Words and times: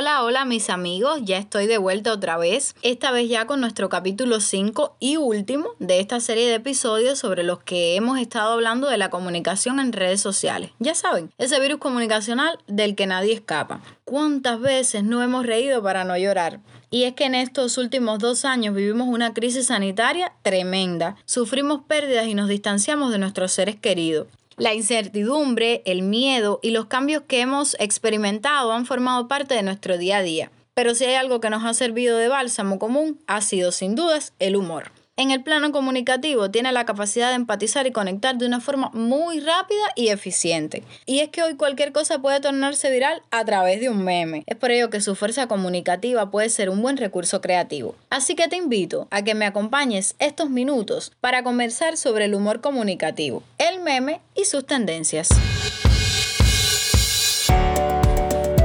Hola, 0.00 0.22
hola 0.22 0.44
mis 0.44 0.70
amigos, 0.70 1.22
ya 1.24 1.38
estoy 1.38 1.66
de 1.66 1.76
vuelta 1.76 2.12
otra 2.12 2.36
vez, 2.36 2.76
esta 2.82 3.10
vez 3.10 3.28
ya 3.28 3.48
con 3.48 3.60
nuestro 3.60 3.88
capítulo 3.88 4.38
5 4.38 4.94
y 5.00 5.16
último 5.16 5.70
de 5.80 5.98
esta 5.98 6.20
serie 6.20 6.46
de 6.46 6.54
episodios 6.54 7.18
sobre 7.18 7.42
los 7.42 7.58
que 7.64 7.96
hemos 7.96 8.20
estado 8.20 8.52
hablando 8.52 8.88
de 8.88 8.96
la 8.96 9.10
comunicación 9.10 9.80
en 9.80 9.92
redes 9.92 10.20
sociales. 10.20 10.70
Ya 10.78 10.94
saben, 10.94 11.32
ese 11.36 11.58
virus 11.58 11.80
comunicacional 11.80 12.60
del 12.68 12.94
que 12.94 13.08
nadie 13.08 13.32
escapa. 13.32 13.82
¿Cuántas 14.04 14.60
veces 14.60 15.02
no 15.02 15.20
hemos 15.20 15.44
reído 15.44 15.82
para 15.82 16.04
no 16.04 16.16
llorar? 16.16 16.60
Y 16.92 17.02
es 17.02 17.14
que 17.14 17.24
en 17.24 17.34
estos 17.34 17.76
últimos 17.76 18.20
dos 18.20 18.44
años 18.44 18.76
vivimos 18.76 19.08
una 19.08 19.34
crisis 19.34 19.66
sanitaria 19.66 20.32
tremenda, 20.42 21.16
sufrimos 21.24 21.82
pérdidas 21.88 22.28
y 22.28 22.34
nos 22.34 22.48
distanciamos 22.48 23.10
de 23.10 23.18
nuestros 23.18 23.50
seres 23.50 23.74
queridos. 23.74 24.28
La 24.58 24.74
incertidumbre, 24.74 25.82
el 25.84 26.02
miedo 26.02 26.58
y 26.62 26.70
los 26.70 26.86
cambios 26.86 27.22
que 27.28 27.40
hemos 27.40 27.76
experimentado 27.78 28.72
han 28.72 28.86
formado 28.86 29.28
parte 29.28 29.54
de 29.54 29.62
nuestro 29.62 29.98
día 29.98 30.18
a 30.18 30.22
día. 30.22 30.50
Pero 30.74 30.96
si 30.96 31.04
hay 31.04 31.14
algo 31.14 31.40
que 31.40 31.48
nos 31.48 31.64
ha 31.64 31.74
servido 31.74 32.18
de 32.18 32.28
bálsamo 32.28 32.80
común, 32.80 33.20
ha 33.28 33.40
sido 33.40 33.70
sin 33.70 33.94
dudas 33.94 34.32
el 34.40 34.56
humor 34.56 34.90
en 35.18 35.32
el 35.32 35.42
plano 35.42 35.72
comunicativo 35.72 36.48
tiene 36.48 36.70
la 36.70 36.86
capacidad 36.86 37.30
de 37.30 37.34
empatizar 37.34 37.86
y 37.88 37.92
conectar 37.92 38.38
de 38.38 38.46
una 38.46 38.60
forma 38.60 38.90
muy 38.94 39.40
rápida 39.40 39.82
y 39.96 40.08
eficiente. 40.08 40.84
Y 41.06 41.18
es 41.18 41.28
que 41.28 41.42
hoy 41.42 41.56
cualquier 41.56 41.92
cosa 41.92 42.20
puede 42.20 42.40
tornarse 42.40 42.88
viral 42.90 43.20
a 43.32 43.44
través 43.44 43.80
de 43.80 43.90
un 43.90 44.04
meme. 44.04 44.44
Es 44.46 44.56
por 44.56 44.70
ello 44.70 44.90
que 44.90 45.00
su 45.00 45.16
fuerza 45.16 45.48
comunicativa 45.48 46.30
puede 46.30 46.48
ser 46.50 46.70
un 46.70 46.80
buen 46.80 46.96
recurso 46.96 47.40
creativo. 47.40 47.96
Así 48.10 48.36
que 48.36 48.46
te 48.46 48.56
invito 48.56 49.08
a 49.10 49.22
que 49.22 49.34
me 49.34 49.44
acompañes 49.44 50.14
estos 50.20 50.50
minutos 50.50 51.10
para 51.20 51.42
conversar 51.42 51.96
sobre 51.96 52.26
el 52.26 52.34
humor 52.36 52.60
comunicativo, 52.60 53.42
el 53.58 53.80
meme 53.80 54.20
y 54.36 54.44
sus 54.44 54.64
tendencias. 54.66 55.30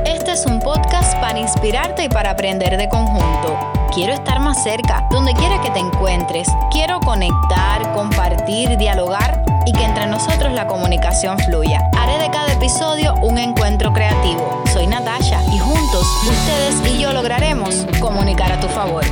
Este 0.05 0.31
es 0.33 0.45
un 0.45 0.59
podcast 0.59 1.17
para 1.19 1.39
inspirarte 1.39 2.03
y 2.03 2.09
para 2.09 2.29
aprender 2.29 2.77
de 2.77 2.87
conjunto. 2.89 3.82
Quiero 3.93 4.13
estar 4.13 4.39
más 4.39 4.63
cerca, 4.63 5.07
donde 5.11 5.35
quiera 5.35 5.61
que 5.61 5.69
te 5.69 5.77
encuentres. 5.77 6.47
Quiero 6.71 6.99
conectar, 6.99 7.93
compartir, 7.93 8.75
dialogar 8.77 9.45
y 9.67 9.71
que 9.71 9.83
entre 9.83 10.07
nosotros 10.07 10.51
la 10.51 10.65
comunicación 10.65 11.37
fluya. 11.37 11.79
Haré 11.95 12.17
de 12.17 12.31
cada 12.31 12.53
episodio 12.53 13.13
un 13.21 13.37
encuentro 13.37 13.93
creativo. 13.93 14.63
Soy 14.73 14.87
Natasha 14.87 15.39
y 15.53 15.59
juntos 15.59 16.07
ustedes 16.23 16.91
y 16.91 17.03
yo 17.03 17.13
lograremos 17.13 17.85
comunicar 18.01 18.51
a 18.51 18.59
tu 18.59 18.67
favor. 18.67 19.03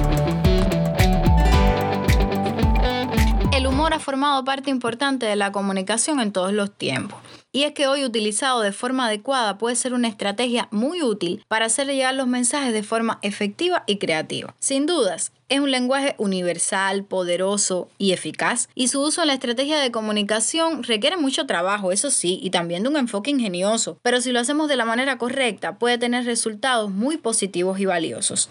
El 3.53 3.67
humor 3.67 3.93
ha 3.93 3.99
formado 3.99 4.43
parte 4.43 4.71
importante 4.71 5.27
de 5.27 5.35
la 5.35 5.51
comunicación 5.51 6.19
en 6.19 6.31
todos 6.31 6.53
los 6.53 6.71
tiempos. 6.71 7.19
Y 7.53 7.63
es 7.63 7.73
que 7.73 7.87
hoy 7.87 8.05
utilizado 8.05 8.61
de 8.61 8.71
forma 8.71 9.07
adecuada 9.07 9.57
puede 9.57 9.75
ser 9.75 9.93
una 9.93 10.07
estrategia 10.07 10.69
muy 10.71 11.01
útil 11.01 11.43
para 11.49 11.65
hacer 11.65 11.87
llegar 11.87 12.15
los 12.15 12.27
mensajes 12.27 12.71
de 12.71 12.83
forma 12.83 13.19
efectiva 13.21 13.83
y 13.87 13.97
creativa. 13.97 14.55
Sin 14.59 14.85
dudas, 14.85 15.33
es 15.49 15.59
un 15.59 15.69
lenguaje 15.69 16.15
universal, 16.17 17.03
poderoso 17.03 17.89
y 17.97 18.13
eficaz, 18.13 18.69
y 18.73 18.87
su 18.87 19.01
uso 19.01 19.21
en 19.21 19.27
la 19.27 19.33
estrategia 19.33 19.79
de 19.79 19.91
comunicación 19.91 20.83
requiere 20.83 21.17
mucho 21.17 21.45
trabajo, 21.45 21.91
eso 21.91 22.09
sí, 22.09 22.39
y 22.41 22.51
también 22.51 22.83
de 22.83 22.89
un 22.89 22.95
enfoque 22.95 23.31
ingenioso, 23.31 23.97
pero 24.01 24.21
si 24.21 24.31
lo 24.31 24.39
hacemos 24.39 24.69
de 24.69 24.77
la 24.77 24.85
manera 24.85 25.17
correcta 25.17 25.77
puede 25.77 25.97
tener 25.97 26.23
resultados 26.23 26.89
muy 26.89 27.17
positivos 27.17 27.81
y 27.81 27.85
valiosos. 27.85 28.49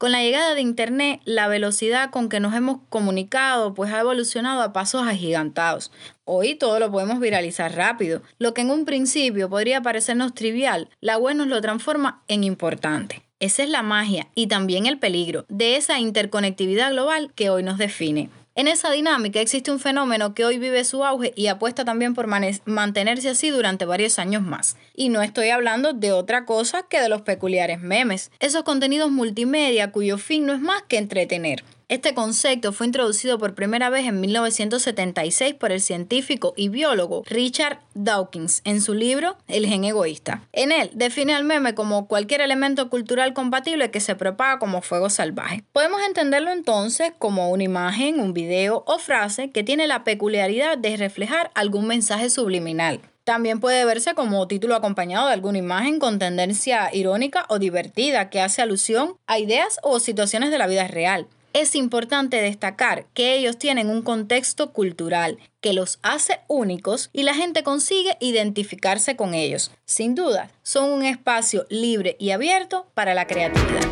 Con 0.00 0.12
la 0.12 0.22
llegada 0.22 0.54
de 0.54 0.62
Internet, 0.62 1.20
la 1.26 1.46
velocidad 1.46 2.08
con 2.08 2.30
que 2.30 2.40
nos 2.40 2.54
hemos 2.54 2.78
comunicado 2.88 3.74
pues 3.74 3.92
ha 3.92 4.00
evolucionado 4.00 4.62
a 4.62 4.72
pasos 4.72 5.06
agigantados. 5.06 5.92
Hoy 6.24 6.54
todo 6.54 6.80
lo 6.80 6.90
podemos 6.90 7.20
viralizar 7.20 7.76
rápido. 7.76 8.22
Lo 8.38 8.54
que 8.54 8.62
en 8.62 8.70
un 8.70 8.86
principio 8.86 9.50
podría 9.50 9.82
parecernos 9.82 10.32
trivial, 10.32 10.88
la 11.02 11.18
web 11.18 11.36
nos 11.36 11.48
lo 11.48 11.60
transforma 11.60 12.22
en 12.28 12.44
importante. 12.44 13.22
Esa 13.40 13.62
es 13.62 13.68
la 13.68 13.82
magia 13.82 14.28
y 14.34 14.46
también 14.46 14.86
el 14.86 14.98
peligro 14.98 15.44
de 15.50 15.76
esa 15.76 15.98
interconectividad 15.98 16.92
global 16.92 17.30
que 17.34 17.50
hoy 17.50 17.62
nos 17.62 17.76
define. 17.76 18.30
En 18.56 18.66
esa 18.66 18.90
dinámica 18.90 19.40
existe 19.40 19.70
un 19.70 19.78
fenómeno 19.78 20.34
que 20.34 20.44
hoy 20.44 20.58
vive 20.58 20.84
su 20.84 21.04
auge 21.04 21.32
y 21.36 21.46
apuesta 21.46 21.84
también 21.84 22.14
por 22.14 22.26
mantenerse 22.26 23.28
así 23.28 23.50
durante 23.50 23.84
varios 23.84 24.18
años 24.18 24.42
más. 24.42 24.76
Y 24.94 25.08
no 25.08 25.22
estoy 25.22 25.50
hablando 25.50 25.92
de 25.92 26.10
otra 26.10 26.44
cosa 26.44 26.82
que 26.82 27.00
de 27.00 27.08
los 27.08 27.22
peculiares 27.22 27.80
memes, 27.80 28.32
esos 28.40 28.64
contenidos 28.64 29.12
multimedia 29.12 29.92
cuyo 29.92 30.18
fin 30.18 30.46
no 30.46 30.52
es 30.52 30.60
más 30.60 30.82
que 30.82 30.98
entretener. 30.98 31.62
Este 31.90 32.14
concepto 32.14 32.72
fue 32.72 32.86
introducido 32.86 33.36
por 33.40 33.56
primera 33.56 33.90
vez 33.90 34.06
en 34.06 34.20
1976 34.20 35.54
por 35.54 35.72
el 35.72 35.80
científico 35.80 36.54
y 36.56 36.68
biólogo 36.68 37.24
Richard 37.26 37.80
Dawkins 37.94 38.62
en 38.64 38.80
su 38.80 38.94
libro 38.94 39.36
El 39.48 39.66
gen 39.66 39.82
egoísta. 39.82 40.40
En 40.52 40.70
él 40.70 40.92
define 40.94 41.34
al 41.34 41.42
meme 41.42 41.74
como 41.74 42.06
cualquier 42.06 42.42
elemento 42.42 42.88
cultural 42.90 43.34
compatible 43.34 43.90
que 43.90 43.98
se 43.98 44.14
propaga 44.14 44.60
como 44.60 44.82
fuego 44.82 45.10
salvaje. 45.10 45.64
Podemos 45.72 46.00
entenderlo 46.06 46.52
entonces 46.52 47.12
como 47.18 47.50
una 47.50 47.64
imagen, 47.64 48.20
un 48.20 48.34
video 48.34 48.84
o 48.86 49.00
frase 49.00 49.50
que 49.50 49.64
tiene 49.64 49.88
la 49.88 50.04
peculiaridad 50.04 50.78
de 50.78 50.96
reflejar 50.96 51.50
algún 51.56 51.88
mensaje 51.88 52.30
subliminal. 52.30 53.00
También 53.24 53.58
puede 53.58 53.84
verse 53.84 54.14
como 54.14 54.46
título 54.46 54.76
acompañado 54.76 55.26
de 55.26 55.32
alguna 55.32 55.58
imagen 55.58 55.98
con 55.98 56.20
tendencia 56.20 56.88
irónica 56.92 57.46
o 57.48 57.58
divertida 57.58 58.30
que 58.30 58.40
hace 58.40 58.62
alusión 58.62 59.16
a 59.26 59.40
ideas 59.40 59.80
o 59.82 59.98
situaciones 59.98 60.52
de 60.52 60.58
la 60.58 60.68
vida 60.68 60.86
real 60.86 61.26
es 61.52 61.74
importante 61.74 62.40
destacar 62.40 63.06
que 63.12 63.34
ellos 63.36 63.58
tienen 63.58 63.88
un 63.88 64.02
contexto 64.02 64.72
cultural 64.72 65.38
que 65.60 65.72
los 65.72 65.98
hace 66.02 66.40
únicos 66.48 67.10
y 67.12 67.24
la 67.24 67.34
gente 67.34 67.62
consigue 67.62 68.16
identificarse 68.20 69.16
con 69.16 69.34
ellos. 69.34 69.70
Sin 69.84 70.14
duda, 70.14 70.50
son 70.62 70.90
un 70.90 71.04
espacio 71.04 71.66
libre 71.68 72.16
y 72.18 72.30
abierto 72.30 72.86
para 72.94 73.14
la 73.14 73.26
creatividad. 73.26 73.84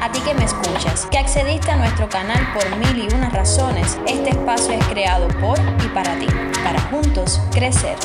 A 0.00 0.12
ti 0.12 0.20
que 0.20 0.34
me 0.34 0.44
escuchas, 0.44 1.06
que 1.10 1.18
accediste 1.18 1.70
a 1.70 1.76
nuestro 1.76 2.08
canal 2.08 2.52
por 2.54 2.76
mil 2.76 3.04
y 3.04 3.14
unas 3.14 3.32
razones, 3.32 3.98
este 4.06 4.30
espacio 4.30 4.72
es 4.72 4.84
creado 4.86 5.28
por 5.40 5.58
y 5.84 5.88
para 5.88 6.18
ti, 6.18 6.26
para 6.64 6.80
juntos 6.82 7.40
crecer. 7.52 7.96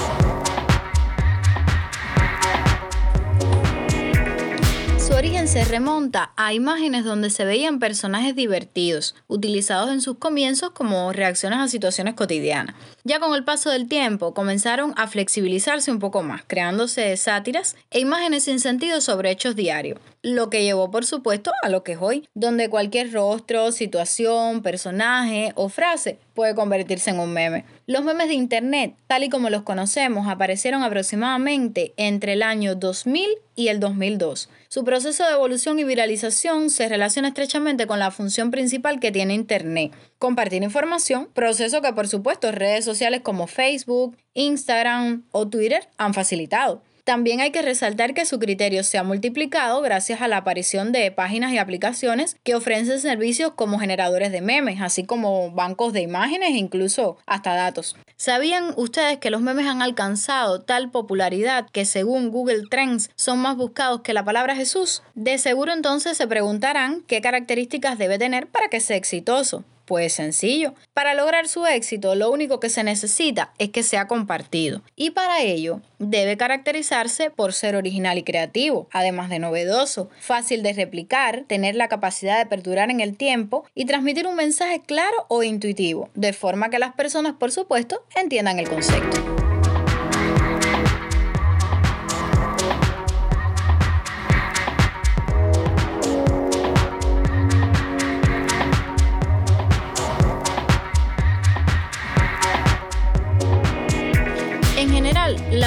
Su 5.14 5.14
origen 5.14 5.43
se 5.48 5.66
remonta 5.66 6.32
a 6.38 6.54
imágenes 6.54 7.04
donde 7.04 7.30
se 7.30 7.44
veían 7.44 7.80
personajes 7.80 8.34
divertidos, 8.34 9.14
utilizados 9.28 9.92
en 9.92 10.00
sus 10.00 10.18
comienzos 10.18 10.70
como 10.72 11.12
reacciones 11.12 11.60
a 11.60 11.68
situaciones 11.68 12.14
cotidianas. 12.14 12.76
Ya 13.04 13.20
con 13.20 13.36
el 13.36 13.44
paso 13.44 13.70
del 13.70 13.90
tiempo 13.90 14.34
comenzaron 14.34 14.94
a 14.96 15.08
flexibilizarse 15.08 15.92
un 15.92 16.00
poco 16.00 16.24
más, 16.24 16.44
creándose 16.48 17.18
sátiras 17.18 17.76
e 17.92 18.00
imágenes 18.00 18.46
sin 18.46 18.62
sentido 18.62 19.02
sobre 19.02 19.32
hechos 19.32 19.58
diarios, 19.58 20.00
lo 20.22 20.50
que 20.50 20.64
llevó 20.64 20.90
por 20.90 21.06
supuesto 21.06 21.52
a 21.64 21.70
lo 21.70 21.84
que 21.84 21.94
es 21.94 21.98
hoy, 22.00 22.26
donde 22.34 22.70
cualquier 22.70 23.12
rostro, 23.12 23.74
situación, 23.74 24.62
personaje 24.62 25.52
o 25.56 25.68
frase 25.68 26.20
puede 26.34 26.56
convertirse 26.56 27.10
en 27.10 27.20
un 27.20 27.34
meme. 27.34 27.66
Los 27.86 28.06
memes 28.06 28.30
de 28.30 28.36
Internet, 28.36 28.96
tal 29.08 29.24
y 29.24 29.30
como 29.30 29.50
los 29.50 29.64
conocemos, 29.64 30.28
aparecieron 30.30 30.84
aproximadamente 30.84 31.94
entre 31.98 32.34
el 32.34 32.44
año 32.44 32.76
2000 32.76 33.28
y 33.56 33.68
el 33.68 33.80
2002. 33.80 34.50
Su 34.68 34.84
proceso 34.84 35.28
de 35.28 35.33
evolución 35.34 35.80
y 35.80 35.84
viralización 35.84 36.70
se 36.70 36.88
relaciona 36.88 37.30
estrechamente 37.30 37.88
con 37.88 38.00
la 38.00 38.12
función 38.12 38.52
principal 38.52 39.00
que 39.00 39.12
tiene 39.12 39.34
Internet, 39.34 39.92
compartir 40.20 40.64
información, 40.64 41.30
proceso 41.34 41.82
que 41.82 41.94
por 41.94 42.08
supuesto 42.08 42.52
redes 42.52 42.86
sociales 42.86 43.22
como 43.22 43.48
Facebook, 43.48 44.18
Instagram 44.34 45.24
o 45.32 45.48
Twitter 45.48 45.88
han 45.98 46.14
facilitado. 46.14 46.82
También 47.04 47.42
hay 47.42 47.52
que 47.52 47.62
resaltar 47.62 48.14
que 48.14 48.24
su 48.24 48.40
criterio 48.40 48.82
se 48.82 48.98
ha 48.98 49.04
multiplicado 49.04 49.82
gracias 49.82 50.22
a 50.22 50.30
la 50.30 50.38
aparición 50.38 50.94
de 50.94 51.12
páginas 51.12 51.52
y 51.52 51.58
aplicaciones 51.58 52.38
que 52.44 52.56
ofrecen 52.56 53.02
servicios 53.02 53.52
como 53.56 53.78
generadores 53.78 54.32
de 54.32 54.40
memes, 54.40 54.80
así 54.80 55.04
como 55.04 55.52
bancos 55.52 55.92
de 55.92 56.00
imágenes 56.00 56.52
e 56.52 56.58
incluso 56.58 57.18
hasta 57.26 57.56
datos. 57.56 57.98
¿Sabían 58.26 58.72
ustedes 58.78 59.18
que 59.18 59.30
los 59.30 59.42
memes 59.42 59.68
han 59.68 59.82
alcanzado 59.82 60.62
tal 60.62 60.90
popularidad 60.90 61.68
que 61.74 61.84
según 61.84 62.30
Google 62.32 62.64
Trends 62.72 63.10
son 63.18 63.40
más 63.40 63.58
buscados 63.58 64.00
que 64.00 64.14
la 64.14 64.24
palabra 64.24 64.56
Jesús? 64.56 65.04
De 65.14 65.38
seguro 65.38 65.74
entonces 65.74 66.16
se 66.16 66.26
preguntarán 66.26 67.02
qué 67.06 67.20
características 67.20 67.98
debe 67.98 68.18
tener 68.18 68.48
para 68.48 68.70
que 68.70 68.80
sea 68.80 68.96
exitoso. 68.96 69.66
Pues 69.86 70.14
sencillo. 70.14 70.74
Para 70.94 71.14
lograr 71.14 71.48
su 71.48 71.66
éxito, 71.66 72.16
lo 72.16 72.32
único 72.32 72.60
que 72.60 72.70
se 72.70 72.84
necesita 72.84 73.54
es 73.58 73.70
que 73.70 73.84
sea 73.84 74.08
compartido. 74.08 74.82
Y 74.96 75.12
para 75.12 75.42
ello, 75.42 75.82
debe 76.00 76.38
caracterizarse 76.38 77.30
por 77.30 77.54
ser 77.54 77.76
original 77.76 78.18
y 78.18 78.24
creativo, 78.24 78.88
además 78.92 79.30
de 79.30 79.40
novedoso, 79.40 80.10
fácil 80.20 80.64
de 80.64 80.74
replicar, 80.74 81.44
tener 81.48 81.76
la 81.76 81.90
capacidad 81.90 82.38
de 82.38 82.46
perdurar 82.46 82.92
en 82.92 83.02
el 83.02 83.18
tiempo 83.18 83.66
y 83.76 83.86
transmitir 83.86 84.28
un 84.28 84.36
mensaje 84.36 84.82
claro 84.82 85.26
o 85.28 85.44
intuitivo, 85.44 86.10
de 86.16 86.34
forma 86.34 86.70
que 86.70 86.80
las 86.80 86.94
personas, 86.94 87.34
por 87.34 87.52
supuesto, 87.52 88.06
entiendan 88.16 88.60
el 88.60 88.70
concepto. 88.70 89.43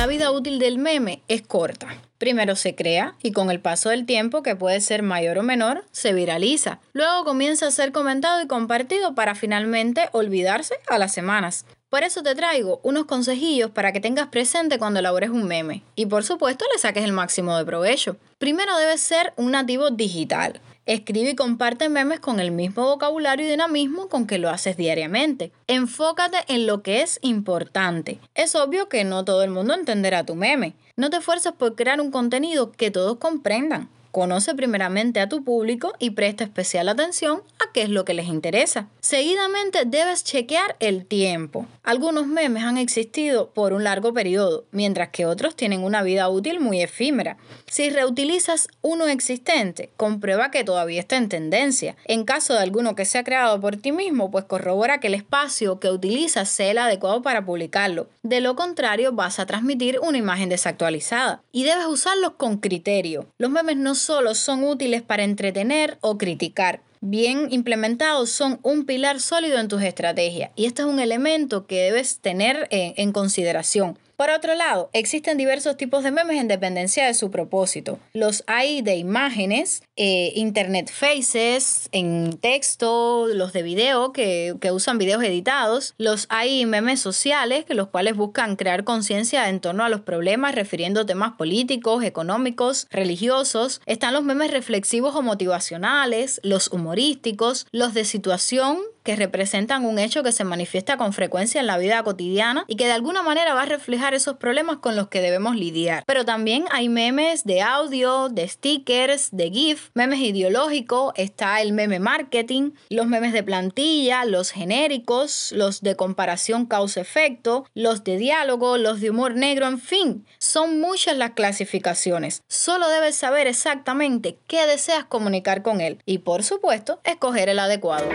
La 0.07 0.13
vida 0.13 0.31
útil 0.31 0.61
del 0.61 0.79
meme 0.79 1.21
es 1.27 1.43
corta. 1.43 1.89
Primero 2.19 2.55
se 2.55 2.77
crea 2.77 3.17
y 3.25 3.33
con 3.33 3.51
el 3.51 3.59
paso 3.59 3.89
del 3.89 4.07
tiempo, 4.07 4.45
que 4.45 4.55
puede 4.55 4.81
ser 4.81 5.03
mayor 5.03 5.37
o 5.39 5.43
menor, 5.43 5.85
se 5.91 6.13
viraliza. 6.13 6.79
Luego 6.93 7.25
comienza 7.25 7.67
a 7.67 7.71
ser 7.73 7.91
comentado 7.91 8.41
y 8.41 8.47
compartido 8.47 9.17
para 9.17 9.35
finalmente 9.35 10.09
olvidarse 10.13 10.77
a 10.87 10.99
las 10.99 11.13
semanas. 11.13 11.67
Por 11.91 12.05
eso 12.05 12.23
te 12.23 12.37
traigo 12.37 12.79
unos 12.85 13.07
consejillos 13.07 13.73
para 13.73 13.91
que 13.91 13.99
tengas 13.99 14.29
presente 14.29 14.79
cuando 14.79 15.01
elabores 15.01 15.31
un 15.31 15.43
meme 15.49 15.83
y 15.97 16.07
por 16.07 16.23
supuesto 16.23 16.65
le 16.73 16.79
saques 16.79 17.03
el 17.03 17.13
máximo 17.13 17.59
de 17.59 17.65
provecho. 17.65 18.17
Primero 18.39 18.79
debes 18.79 19.01
ser 19.01 19.33
un 19.35 19.51
nativo 19.51 19.91
digital. 19.91 20.61
Escribe 20.87 21.31
y 21.31 21.35
comparte 21.35 21.89
memes 21.89 22.21
con 22.21 22.39
el 22.39 22.53
mismo 22.53 22.85
vocabulario 22.85 23.45
y 23.45 23.51
dinamismo 23.51 24.09
con 24.09 24.29
que 24.29 24.39
lo 24.39 24.51
haces 24.51 24.77
diariamente. 24.77 25.51
Enfócate 25.67 26.39
en 26.47 26.69
lo 26.69 26.83
que 26.83 27.03
es 27.03 27.19
importante. 27.23 28.21
Es 28.37 28.55
obvio 28.55 28.89
que 28.89 29.03
no 29.03 29.25
todo 29.25 29.43
el 29.43 29.51
mundo 29.51 29.75
entenderá 29.75 30.25
tu 30.25 30.37
meme. 30.37 30.75
No 30.95 31.11
te 31.11 31.17
esfuerces 31.17 31.53
por 31.53 31.75
crear 31.75 32.01
un 32.01 32.13
contenido 32.13 32.71
que 32.71 32.93
todos 32.93 33.17
comprendan. 33.19 33.89
Conoce 34.17 34.55
primeramente 34.55 35.21
a 35.21 35.29
tu 35.29 35.45
público 35.45 35.93
y 35.99 36.13
presta 36.13 36.43
especial 36.43 36.89
atención 36.89 37.43
a 37.59 37.71
qué 37.75 37.83
es 37.83 37.91
lo 37.91 38.07
que 38.07 38.15
les 38.15 38.29
interesa. 38.29 38.89
Seguidamente 39.01 39.85
debes 39.85 40.25
chequear 40.25 40.75
el 40.81 41.05
tiempo. 41.05 41.67
Algunos 41.83 42.27
memes 42.27 42.65
han 42.65 42.79
existido 42.79 43.51
por 43.51 43.75
un 43.75 43.85
largo 43.85 44.15
periodo, 44.15 44.65
mientras 44.73 45.11
que 45.11 45.27
otros 45.27 45.55
tienen 45.55 45.85
una 45.85 46.03
vida 46.03 46.31
útil 46.31 46.61
muy 46.61 46.81
efímera. 46.81 47.37
Si 47.67 47.91
reutilizas 47.91 48.69
uno 48.81 49.07
existente, 49.07 49.91
comprueba 49.99 50.51
que 50.51 50.65
todavía 50.65 51.01
está 51.01 51.19
en 51.19 51.29
tendencia. 51.29 51.95
En 52.07 52.25
caso 52.25 52.55
de 52.55 52.61
alguno 52.61 52.95
que 52.95 53.05
sea 53.05 53.23
creado 53.23 53.61
por 53.61 53.77
ti 53.77 53.93
mismo, 53.93 54.31
pues 54.31 54.47
corrobora 54.47 54.99
que 54.99 55.09
el 55.09 55.15
espacio 55.15 55.79
que 55.79 55.91
utilizas 55.91 56.49
sea 56.49 56.71
el 56.71 56.79
adecuado 56.79 57.21
para 57.21 57.45
publicarlo. 57.45 58.09
De 58.23 58.41
lo 58.41 58.57
contrario, 58.57 59.13
vas 59.13 59.39
a 59.39 59.47
transmitir 59.47 60.01
una 60.01 60.17
imagen 60.17 60.49
desactualizada. 60.49 61.43
Y 61.53 61.65
debes 61.65 61.87
usarlos 61.87 62.33
con 62.39 62.57
criterio. 62.57 63.27
Los 63.37 63.51
memes 63.51 63.77
no 63.77 63.95
solo 64.07 64.37
son 64.37 64.63
útiles 64.63 65.03
para 65.03 65.25
entretener 65.25 65.99
o 66.01 66.17
criticar, 66.17 66.81
bien 67.01 67.49
implementados 67.51 68.31
son 68.31 68.61
un 68.63 68.87
pilar 68.87 69.19
sólido 69.19 69.59
en 69.59 69.67
tus 69.67 69.83
estrategias 69.83 70.53
y 70.55 70.67
este 70.67 70.83
es 70.83 70.89
un 70.89 71.01
elemento 71.01 71.67
que 71.67 71.83
debes 71.83 72.21
tener 72.21 72.69
en, 72.71 72.95
en 72.97 73.11
consideración. 73.11 73.99
Por 74.17 74.31
otro 74.31 74.55
lado, 74.55 74.89
existen 74.95 75.37
diversos 75.37 75.77
tipos 75.77 76.03
de 76.03 76.11
memes 76.11 76.41
en 76.41 76.49
dependencia 76.49 77.05
de 77.05 77.13
su 77.13 77.31
propósito. 77.31 77.99
Los 78.15 78.45
hay 78.47 78.81
de 78.81 78.97
imágenes, 78.97 79.83
eh, 79.97 80.33
internet 80.35 80.91
faces, 80.91 81.91
en 81.93 82.39
texto, 82.39 83.27
los 83.27 83.53
de 83.53 83.63
video 83.63 84.15
que, 84.15 84.55
que, 84.59 84.73
usan 84.73 84.97
videos 84.97 85.23
editados. 85.23 85.95
Los 85.99 86.27
hay 86.31 86.65
memes 86.65 86.99
sociales, 87.01 87.67
que 87.67 87.75
los 87.75 87.89
cuales 87.89 88.17
buscan 88.17 88.57
crear 88.57 88.85
conciencia 88.85 89.51
en 89.51 89.61
torno 89.61 89.85
a 89.85 89.91
los 89.91 90.01
problemas, 90.01 90.55
refiriendo 90.55 91.05
temas 91.05 91.33
políticos, 91.33 92.03
económicos, 92.03 92.87
religiosos. 92.91 93.83
Están 93.85 94.15
los 94.15 94.25
memes 94.25 94.51
reflexivos 94.51 95.15
o 95.15 95.21
motivacionales, 95.21 96.41
los 96.43 96.69
humorísticos, 96.73 97.67
los 97.71 97.93
de 97.93 98.07
situación, 98.07 98.79
que 99.07 99.15
representan 99.15 99.85
un 99.85 100.01
hecho 100.01 100.25
que 100.25 100.33
se 100.33 100.43
manifiesta 100.43 100.97
con 100.97 101.13
frecuencia 101.13 101.61
en 101.61 101.69
la 101.69 101.79
vida 101.79 102.03
cotidiana 102.03 102.65
y 102.67 102.75
que 102.75 102.87
de 102.87 102.93
alguna 102.93 103.23
manera 103.23 103.55
va 103.55 103.63
a 103.63 103.67
reflejar 103.67 104.15
esos 104.15 104.37
problemas 104.37 104.79
con 104.79 104.97
los 104.97 105.07
que 105.07 105.21
debemos 105.21 105.55
lidiar. 105.55 106.03
Pero 106.09 106.25
también 106.25 106.65
hay 106.73 106.89
memes 106.89 107.45
de 107.45 107.63
audio, 107.63 108.29
de 108.29 108.49
stickers, 108.49 109.29
de 109.31 109.53
GIF, 109.53 109.91
memes 109.95 110.19
ideológicos, 110.19 111.13
está 111.15 111.61
el 111.61 111.73
meme 111.73 112.01
marketing, 112.01 112.73
los 112.91 113.07
memes 113.07 113.33
de 113.33 113.45
plantilla, 113.45 114.25
los 114.25 114.51
genéricos, 114.51 115.53
los 115.53 115.83
de 115.83 115.95
comparación 115.95 116.67
causa-efecto, 116.67 117.65
los 117.75 118.03
de 118.03 118.19
diálogo, 118.19 118.77
los 118.77 119.01
de 119.01 119.11
humor 119.11 119.37
negro, 119.37 119.69
en 119.69 119.79
fin, 119.79 120.27
son 120.39 120.81
muchas 120.81 121.17
las 121.17 121.31
clasificaciones. 121.31 122.43
Solo 122.49 122.89
debes 122.89 123.15
saber 123.15 123.47
exactamente 123.47 124.37
qué 124.49 124.67
deseas 124.67 125.05
comunicar 125.05 125.63
con 125.63 125.81
él 125.81 126.03
y 126.07 126.19
por 126.19 126.43
supuesto 126.43 127.01
escoger 127.05 127.49
el 127.49 127.61
adecuado. 127.61 128.09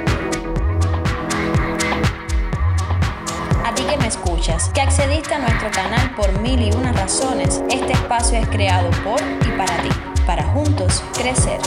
A 3.72 3.74
ti 3.74 3.84
que 3.84 3.96
me 3.96 4.08
escuchas, 4.08 4.70
que 4.74 4.82
accediste 4.82 5.34
a 5.34 5.40
nuestro 5.40 5.72
canal 5.72 6.14
por 6.14 6.42
mil 6.42 6.62
y 6.62 6.74
una 6.74 6.92
razones, 6.92 7.64
este 7.70 7.94
espacio 7.94 8.38
es 8.38 8.46
creado 8.50 8.90
por 9.02 9.22
y 9.22 9.58
para 9.58 9.82
ti, 9.82 9.90
para 10.26 10.44
juntos 10.44 11.02
crecer. 11.14 11.62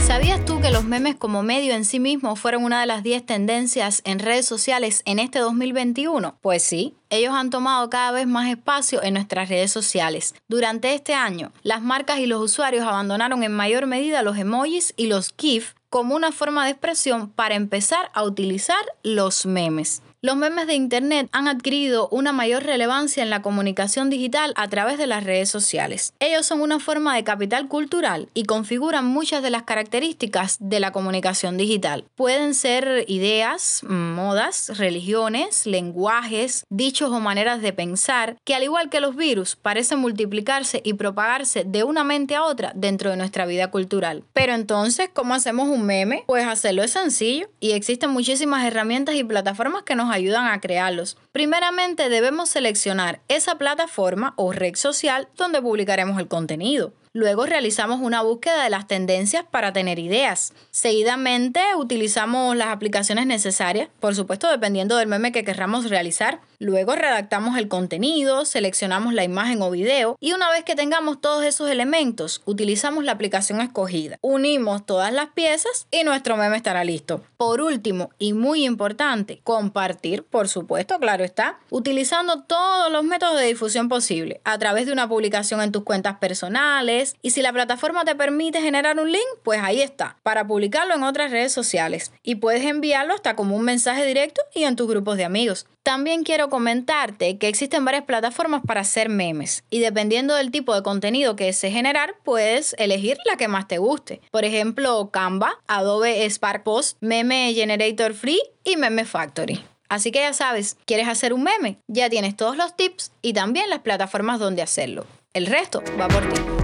¿Sabías 0.00 0.44
tú 0.44 0.60
que 0.60 0.70
los 0.70 0.84
memes 0.84 1.14
como 1.14 1.42
medio 1.42 1.72
en 1.72 1.86
sí 1.86 2.00
mismos 2.00 2.38
fueron 2.38 2.64
una 2.64 2.82
de 2.82 2.86
las 2.86 3.02
10 3.02 3.24
tendencias 3.24 4.02
en 4.04 4.18
redes 4.18 4.44
sociales 4.44 5.00
en 5.06 5.18
este 5.18 5.38
2021? 5.38 6.36
Pues 6.42 6.62
sí, 6.62 6.94
ellos 7.08 7.32
han 7.32 7.48
tomado 7.48 7.88
cada 7.88 8.10
vez 8.10 8.26
más 8.26 8.50
espacio 8.50 9.02
en 9.02 9.14
nuestras 9.14 9.48
redes 9.48 9.72
sociales. 9.72 10.34
Durante 10.48 10.92
este 10.92 11.14
año, 11.14 11.50
las 11.62 11.80
marcas 11.80 12.18
y 12.18 12.26
los 12.26 12.42
usuarios 12.42 12.86
abandonaron 12.86 13.42
en 13.42 13.56
mayor 13.56 13.86
medida 13.86 14.22
los 14.22 14.36
emojis 14.36 14.92
y 14.98 15.06
los 15.06 15.32
GIF 15.38 15.72
como 15.94 16.16
una 16.16 16.32
forma 16.32 16.64
de 16.64 16.72
expresión 16.72 17.30
para 17.30 17.54
empezar 17.54 18.10
a 18.14 18.24
utilizar 18.24 18.84
los 19.04 19.46
memes. 19.46 20.02
Los 20.24 20.36
memes 20.36 20.66
de 20.66 20.72
Internet 20.72 21.28
han 21.32 21.48
adquirido 21.48 22.08
una 22.08 22.32
mayor 22.32 22.62
relevancia 22.62 23.22
en 23.22 23.28
la 23.28 23.42
comunicación 23.42 24.08
digital 24.08 24.54
a 24.56 24.66
través 24.68 24.96
de 24.96 25.06
las 25.06 25.22
redes 25.22 25.50
sociales. 25.50 26.14
Ellos 26.18 26.46
son 26.46 26.62
una 26.62 26.80
forma 26.80 27.14
de 27.14 27.24
capital 27.24 27.68
cultural 27.68 28.30
y 28.32 28.44
configuran 28.44 29.04
muchas 29.04 29.42
de 29.42 29.50
las 29.50 29.64
características 29.64 30.56
de 30.60 30.80
la 30.80 30.92
comunicación 30.92 31.58
digital. 31.58 32.06
Pueden 32.14 32.54
ser 32.54 33.04
ideas, 33.06 33.82
modas, 33.86 34.78
religiones, 34.78 35.66
lenguajes, 35.66 36.64
dichos 36.70 37.12
o 37.12 37.20
maneras 37.20 37.60
de 37.60 37.74
pensar 37.74 38.38
que 38.44 38.54
al 38.54 38.62
igual 38.62 38.88
que 38.88 39.00
los 39.00 39.16
virus 39.16 39.56
parecen 39.56 39.98
multiplicarse 39.98 40.80
y 40.82 40.94
propagarse 40.94 41.64
de 41.64 41.84
una 41.84 42.02
mente 42.02 42.34
a 42.34 42.44
otra 42.44 42.72
dentro 42.74 43.10
de 43.10 43.18
nuestra 43.18 43.44
vida 43.44 43.70
cultural. 43.70 44.24
Pero 44.32 44.54
entonces, 44.54 45.10
¿cómo 45.12 45.34
hacemos 45.34 45.68
un 45.68 45.84
meme? 45.84 46.24
Pues 46.26 46.46
hacerlo 46.46 46.82
es 46.82 46.92
sencillo 46.92 47.50
y 47.60 47.72
existen 47.72 48.08
muchísimas 48.08 48.64
herramientas 48.64 49.16
y 49.16 49.24
plataformas 49.24 49.82
que 49.82 49.94
nos 49.94 50.13
ayudan 50.14 50.46
a 50.46 50.60
crearlos. 50.60 51.16
Primeramente 51.32 52.08
debemos 52.08 52.48
seleccionar 52.48 53.20
esa 53.28 53.58
plataforma 53.58 54.32
o 54.36 54.52
red 54.52 54.76
social 54.76 55.28
donde 55.36 55.60
publicaremos 55.60 56.18
el 56.18 56.28
contenido. 56.28 56.92
Luego 57.16 57.46
realizamos 57.46 58.00
una 58.00 58.22
búsqueda 58.22 58.64
de 58.64 58.70
las 58.70 58.88
tendencias 58.88 59.44
para 59.48 59.72
tener 59.72 60.00
ideas. 60.00 60.52
Seguidamente 60.72 61.60
utilizamos 61.76 62.56
las 62.56 62.70
aplicaciones 62.70 63.24
necesarias, 63.24 63.88
por 64.00 64.16
supuesto 64.16 64.50
dependiendo 64.50 64.96
del 64.96 65.06
meme 65.06 65.30
que 65.30 65.44
querramos 65.44 65.88
realizar. 65.88 66.40
Luego 66.58 66.96
redactamos 66.96 67.56
el 67.56 67.68
contenido, 67.68 68.44
seleccionamos 68.44 69.14
la 69.14 69.22
imagen 69.22 69.62
o 69.62 69.70
video 69.70 70.16
y 70.18 70.32
una 70.32 70.50
vez 70.50 70.64
que 70.64 70.74
tengamos 70.74 71.20
todos 71.20 71.44
esos 71.44 71.70
elementos, 71.70 72.42
utilizamos 72.46 73.04
la 73.04 73.12
aplicación 73.12 73.60
escogida. 73.60 74.18
Unimos 74.20 74.84
todas 74.84 75.12
las 75.12 75.28
piezas 75.28 75.86
y 75.92 76.02
nuestro 76.02 76.36
meme 76.36 76.56
estará 76.56 76.82
listo. 76.82 77.22
Por 77.36 77.60
último 77.60 78.10
y 78.18 78.32
muy 78.32 78.64
importante, 78.64 79.40
compartir, 79.44 80.24
por 80.24 80.48
supuesto, 80.48 80.98
claro 80.98 81.22
está, 81.22 81.60
utilizando 81.70 82.42
todos 82.42 82.90
los 82.90 83.04
métodos 83.04 83.38
de 83.38 83.46
difusión 83.46 83.88
posible, 83.88 84.40
a 84.42 84.58
través 84.58 84.86
de 84.86 84.92
una 84.92 85.08
publicación 85.08 85.60
en 85.60 85.70
tus 85.70 85.84
cuentas 85.84 86.16
personales 86.18 87.03
y 87.22 87.30
si 87.30 87.42
la 87.42 87.52
plataforma 87.52 88.04
te 88.04 88.14
permite 88.14 88.60
generar 88.60 88.98
un 88.98 89.12
link, 89.12 89.26
pues 89.42 89.60
ahí 89.62 89.82
está, 89.82 90.16
para 90.22 90.46
publicarlo 90.46 90.94
en 90.94 91.02
otras 91.02 91.30
redes 91.30 91.52
sociales 91.52 92.12
y 92.22 92.36
puedes 92.36 92.64
enviarlo 92.64 93.14
hasta 93.14 93.36
como 93.36 93.56
un 93.56 93.62
mensaje 93.62 94.06
directo 94.06 94.40
y 94.54 94.64
en 94.64 94.76
tus 94.76 94.88
grupos 94.88 95.16
de 95.16 95.24
amigos. 95.24 95.66
También 95.82 96.24
quiero 96.24 96.48
comentarte 96.48 97.36
que 97.36 97.48
existen 97.48 97.84
varias 97.84 98.04
plataformas 98.04 98.62
para 98.66 98.80
hacer 98.80 99.08
memes 99.08 99.64
y 99.68 99.80
dependiendo 99.80 100.34
del 100.34 100.50
tipo 100.50 100.74
de 100.74 100.82
contenido 100.82 101.36
que 101.36 101.44
desees 101.44 101.74
generar, 101.74 102.14
puedes 102.24 102.74
elegir 102.78 103.18
la 103.26 103.36
que 103.36 103.48
más 103.48 103.68
te 103.68 103.78
guste. 103.78 104.22
Por 104.30 104.44
ejemplo, 104.44 105.10
Canva, 105.10 105.58
Adobe 105.66 106.24
Spark 106.30 106.62
Post, 106.62 106.96
Meme 107.00 107.52
Generator 107.54 108.14
Free 108.14 108.40
y 108.64 108.76
Meme 108.76 109.04
Factory. 109.04 109.62
Así 109.88 110.10
que 110.10 110.20
ya 110.20 110.32
sabes, 110.32 110.76
¿quieres 110.86 111.08
hacer 111.08 111.32
un 111.32 111.42
meme? 111.42 111.78
Ya 111.86 112.08
tienes 112.08 112.36
todos 112.36 112.56
los 112.56 112.74
tips 112.74 113.12
y 113.22 113.32
también 113.32 113.70
las 113.70 113.80
plataformas 113.80 114.40
donde 114.40 114.62
hacerlo. 114.62 115.06
El 115.34 115.46
resto 115.46 115.82
va 116.00 116.08
por 116.08 116.28
ti. 116.32 116.63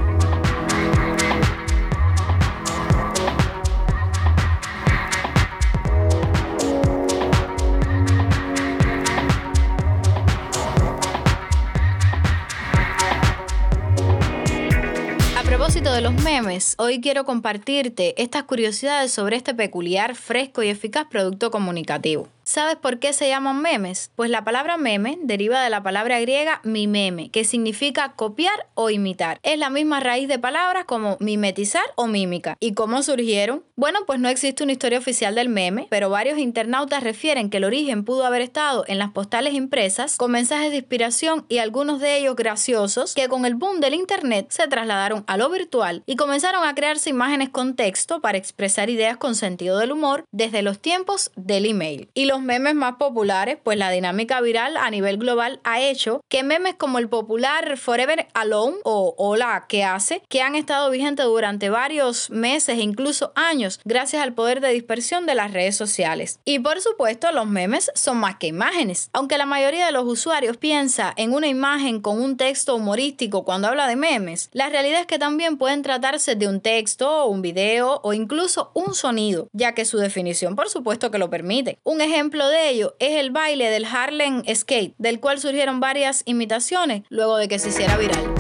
Propósito 15.61 15.93
de 15.93 16.01
los 16.01 16.15
memes, 16.15 16.75
hoy 16.79 17.03
quiero 17.03 17.27
compartirte 17.27 18.15
estas 18.17 18.45
curiosidades 18.45 19.13
sobre 19.13 19.37
este 19.37 19.53
peculiar, 19.53 20.15
fresco 20.15 20.63
y 20.63 20.71
eficaz 20.71 21.07
producto 21.11 21.51
comunicativo. 21.51 22.29
¿Sabes 22.51 22.75
por 22.75 22.99
qué 22.99 23.13
se 23.13 23.29
llaman 23.29 23.63
memes? 23.63 24.11
Pues 24.17 24.29
la 24.29 24.43
palabra 24.43 24.77
meme 24.77 25.21
deriva 25.23 25.63
de 25.63 25.71
la 25.71 25.85
palabra 25.85 26.19
griega 26.19 26.61
mimeme, 26.65 27.31
que 27.31 27.45
significa 27.45 28.15
copiar 28.17 28.67
o 28.75 28.91
imitar. 28.91 29.39
Es 29.45 29.57
la 29.57 29.71
misma 29.71 30.01
raíz 30.01 30.27
de 30.27 30.41
palabras 30.41 30.85
como 30.85 31.17
mimetizar 31.21 31.85
o 31.95 32.09
mímica. 32.09 32.57
¿Y 32.59 32.75
cómo 32.75 33.05
surgieron? 33.05 33.63
Bueno, 33.77 34.01
pues 34.05 34.19
no 34.19 34.29
existe 34.29 34.65
una 34.65 34.73
historia 34.73 34.99
oficial 34.99 35.37
del 35.37 35.49
meme, 35.49 35.87
pero 35.91 36.11
varios 36.11 36.39
internautas 36.39 37.05
refieren 37.05 37.51
que 37.51 37.59
el 37.59 37.65
origen 37.65 38.05
pudo 38.05 38.25
haber 38.25 38.43
estado 38.43 38.85
en 38.89 38.99
las 38.99 39.11
postales 39.13 39.55
impresas 39.55 40.17
con 40.17 40.33
mensajes 40.33 40.73
de 40.73 40.79
inspiración 40.79 41.47
y 41.49 41.59
algunos 41.59 42.01
de 42.01 42.17
ellos 42.17 42.35
graciosos 42.35 43.15
que 43.15 43.29
con 43.29 43.45
el 43.45 43.55
boom 43.55 43.79
del 43.79 43.95
internet 43.95 44.47
se 44.49 44.67
trasladaron 44.67 45.23
a 45.29 45.37
lo 45.37 45.50
virtual 45.51 46.03
y 46.07 46.17
comenzaron 46.17 46.65
a 46.65 46.75
crearse 46.75 47.11
imágenes 47.11 47.49
con 47.49 47.77
texto 47.77 48.21
para 48.21 48.39
expresar 48.39 48.91
ideas 48.91 49.17
con 49.17 49.35
sentido 49.35 49.79
del 49.79 49.93
humor 49.93 50.25
desde 50.31 50.63
los 50.63 50.79
tiempos 50.79 51.31
del 51.37 51.67
email. 51.67 52.09
Y 52.15 52.25
los 52.25 52.41
memes 52.41 52.75
más 52.75 52.97
populares, 52.97 53.59
pues 53.63 53.79
la 53.79 53.91
dinámica 53.91 54.41
viral 54.41 54.77
a 54.77 54.91
nivel 54.91 55.19
global 55.19 55.61
ha 55.65 55.81
hecho 55.81 56.21
que 56.29 56.43
memes 56.43 56.75
como 56.75 56.99
el 56.99 57.09
popular 57.09 57.77
Forever 57.77 58.29
Alone 58.35 58.79
o 58.85 59.15
Hola, 59.19 59.67
¿qué 59.69 59.85
hace? 59.85 60.23
que 60.29 60.43
han 60.43 60.55
estado 60.55 60.91
vigentes 60.91 61.27
durante 61.27 61.71
varios 61.71 62.31
meses 62.31 62.79
e 62.79 62.83
incluso 62.83 63.33
años 63.35 63.81
gracias 63.85 64.23
al 64.23 64.35
poder 64.35 64.61
de 64.61 64.71
dispersión 64.73 65.27
de 65.27 65.35
las 65.35 65.53
redes 65.53 65.77
sociales. 65.77 66.39
Y 66.45 66.59
por 66.59 66.81
supuesto, 66.81 67.33
los 67.33 67.47
memes 67.47 67.91
son 67.95 68.19
más 68.19 68.37
que 68.37 68.47
imágenes. 68.47 69.11
Aunque 69.13 69.39
la 69.39 69.47
mayoría 69.47 69.87
de 69.87 69.93
los 69.93 70.05
usuarios 70.05 70.57
piensa 70.57 71.13
en 71.17 71.33
una 71.33 71.49
imagen 71.49 72.01
con 72.01 72.21
un 72.21 72.37
texto 72.37 72.75
humorístico 72.77 73.45
cuando 73.45 73.69
habla 73.69 73.87
de 73.87 73.97
memes, 73.97 74.51
la 74.53 74.69
realidad 74.69 75.01
es 75.01 75.07
que 75.07 75.19
también 75.19 75.40
pueden 75.59 75.83
tratarse 75.83 76.37
de 76.37 76.47
un 76.47 76.61
texto, 76.61 77.27
un 77.27 77.43
video 77.43 78.01
o 78.03 78.13
incluso 78.13 78.71
un 78.75 78.95
sonido, 78.95 79.49
ya 79.53 79.73
que 79.75 79.85
su 79.85 79.99
definición 79.99 80.55
por 80.55 80.69
supuesto 80.69 81.11
que 81.11 81.19
lo 81.19 81.31
permite. 81.31 81.79
Un 81.83 82.01
ejemplo 82.01 82.47
de 82.49 82.69
ello 82.69 82.95
es 82.99 83.19
el 83.19 83.31
baile 83.31 83.71
del 83.71 83.85
Harlem 83.85 84.43
Skate, 84.55 84.95
del 84.99 85.21
cual 85.21 85.41
surgieron 85.41 85.81
varias 85.81 86.23
imitaciones 86.27 87.03
luego 87.09 87.37
de 87.37 87.49
que 87.49 87.59
se 87.59 87.71
hiciera 87.71 87.97
viral. 87.97 88.35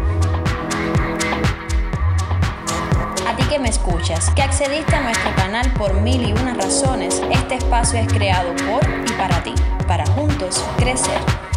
A 3.26 3.36
ti 3.36 3.42
que 3.48 3.58
me 3.58 3.68
escuchas, 3.68 4.30
que 4.34 4.42
accediste 4.42 4.94
a 4.94 5.00
nuestro 5.00 5.34
canal 5.36 5.72
por 5.74 5.94
mil 5.94 6.28
y 6.28 6.32
unas 6.32 6.56
razones, 6.56 7.22
este 7.32 7.54
espacio 7.54 7.98
es 7.98 8.12
creado 8.12 8.54
por 8.66 8.86
y 9.08 9.12
para 9.12 9.42
ti, 9.42 9.54
para 9.86 10.06
juntos 10.06 10.64
crecer. 10.76 11.49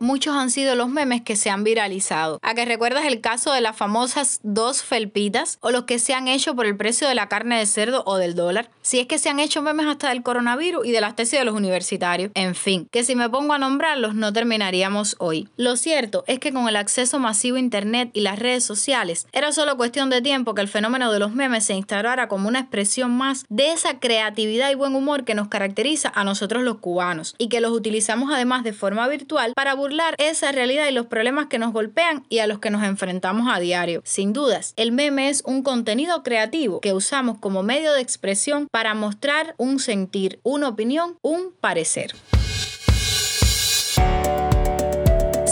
Muchos 0.00 0.34
han 0.34 0.50
sido 0.50 0.74
los 0.74 0.88
memes 0.88 1.22
que 1.22 1.36
se 1.36 1.48
han 1.48 1.64
viralizado. 1.64 2.38
¿A 2.42 2.54
que 2.54 2.64
recuerdas 2.64 3.04
el 3.06 3.20
caso 3.20 3.52
de 3.52 3.60
las 3.60 3.76
famosas 3.76 4.40
dos 4.42 4.82
felpitas 4.82 5.58
o 5.60 5.70
los 5.70 5.84
que 5.84 5.98
se 5.98 6.14
han 6.14 6.28
hecho 6.28 6.54
por 6.54 6.66
el 6.66 6.76
precio 6.76 7.08
de 7.08 7.14
la 7.14 7.28
carne 7.28 7.58
de 7.58 7.66
cerdo 7.66 8.02
o 8.04 8.16
del 8.16 8.34
dólar? 8.34 8.70
Si 8.82 8.98
es 8.98 9.06
que 9.06 9.18
se 9.18 9.30
han 9.30 9.38
hecho 9.38 9.62
memes 9.62 9.86
hasta 9.86 10.10
del 10.10 10.22
coronavirus 10.22 10.84
y 10.84 10.92
de 10.92 11.00
las 11.00 11.16
tesis 11.16 11.38
de 11.38 11.44
los 11.44 11.54
universitarios. 11.54 12.30
En 12.34 12.54
fin, 12.54 12.88
que 12.90 13.04
si 13.04 13.14
me 13.14 13.30
pongo 13.30 13.54
a 13.54 13.58
nombrarlos 13.58 14.14
no 14.14 14.32
terminaríamos 14.32 15.16
hoy. 15.18 15.48
Lo 15.56 15.76
cierto 15.76 16.24
es 16.26 16.38
que 16.38 16.52
con 16.52 16.68
el 16.68 16.76
acceso 16.76 17.18
masivo 17.18 17.56
a 17.56 17.60
internet 17.60 18.10
y 18.12 18.20
las 18.20 18.38
redes 18.38 18.64
sociales, 18.64 19.26
era 19.32 19.52
solo 19.52 19.76
cuestión 19.76 20.10
de 20.10 20.20
tiempo 20.20 20.54
que 20.54 20.62
el 20.62 20.68
fenómeno 20.68 21.12
de 21.12 21.18
los 21.18 21.32
memes 21.32 21.64
se 21.64 21.74
instaurara 21.74 22.28
como 22.28 22.48
una 22.48 22.60
expresión 22.60 23.16
más 23.16 23.46
de 23.48 23.72
esa 23.72 24.00
creatividad 24.00 24.70
y 24.70 24.74
buen 24.74 24.94
humor 24.94 25.24
que 25.24 25.34
nos 25.34 25.48
caracteriza 25.48 26.12
a 26.14 26.24
nosotros 26.24 26.62
los 26.62 26.78
cubanos 26.78 27.34
y 27.38 27.48
que 27.48 27.60
los 27.60 27.72
utilizamos 27.72 28.30
además 28.32 28.64
de 28.64 28.72
forma 28.72 29.08
virtual 29.08 29.51
para 29.54 29.74
burlar 29.74 30.14
esa 30.18 30.52
realidad 30.52 30.88
y 30.88 30.92
los 30.92 31.06
problemas 31.06 31.46
que 31.46 31.58
nos 31.58 31.72
golpean 31.72 32.24
y 32.28 32.38
a 32.38 32.46
los 32.46 32.58
que 32.58 32.70
nos 32.70 32.82
enfrentamos 32.82 33.48
a 33.52 33.60
diario. 33.60 34.02
Sin 34.04 34.32
dudas, 34.32 34.74
el 34.76 34.92
meme 34.92 35.28
es 35.28 35.42
un 35.46 35.62
contenido 35.62 36.22
creativo 36.22 36.80
que 36.80 36.92
usamos 36.92 37.38
como 37.38 37.62
medio 37.62 37.92
de 37.92 38.00
expresión 38.00 38.68
para 38.70 38.94
mostrar 38.94 39.54
un 39.58 39.78
sentir, 39.78 40.40
una 40.42 40.68
opinión, 40.68 41.18
un 41.22 41.52
parecer. 41.60 42.14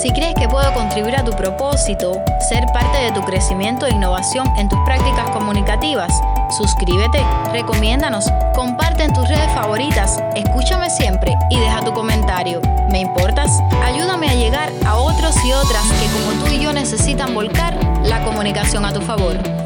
Si 0.01 0.11
crees 0.13 0.35
que 0.35 0.49
puedo 0.49 0.73
contribuir 0.73 1.17
a 1.17 1.25
tu 1.25 1.33
propósito, 1.33 2.23
ser 2.49 2.65
parte 2.73 2.97
de 2.99 3.13
tu 3.13 3.21
crecimiento 3.21 3.85
e 3.85 3.91
innovación 3.91 4.47
en 4.57 4.67
tus 4.71 4.79
prácticas 4.87 5.29
comunicativas, 5.29 6.11
suscríbete, 6.53 7.25
recomiéndanos, 7.53 8.31
comparte 8.55 9.05
en 9.05 9.13
tus 9.13 9.29
redes 9.29 9.53
favoritas, 9.53 10.23
escúchame 10.35 10.91
siempre 10.91 11.37
y 11.51 11.59
deja 11.59 11.85
tu 11.85 11.93
comentario. 11.93 12.61
¿Me 12.91 13.01
importas? 13.01 13.51
Ayúdame 13.85 14.29
a 14.29 14.35
llegar 14.35 14.71
a 14.87 14.97
otros 14.97 15.37
y 15.45 15.53
otras 15.53 15.85
que 15.85 16.07
como 16.09 16.45
tú 16.45 16.53
y 16.53 16.61
yo 16.61 16.73
necesitan 16.73 17.35
volcar 17.35 17.75
la 18.05 18.25
comunicación 18.25 18.85
a 18.85 18.93
tu 18.93 19.01
favor. 19.01 19.60